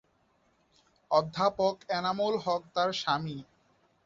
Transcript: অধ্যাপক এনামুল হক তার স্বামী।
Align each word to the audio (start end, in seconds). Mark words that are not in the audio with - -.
অধ্যাপক 1.11 1.75
এনামুল 1.89 2.35
হক 2.45 2.61
তার 2.75 2.89
স্বামী। 2.93 3.37